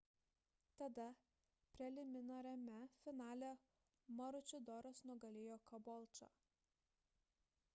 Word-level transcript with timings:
tada 0.83 1.03
preliminariame 1.75 2.79
finale 3.01 3.51
maručidoras 4.21 5.03
nugalėjo 5.11 5.59
kabolčą 5.73 6.31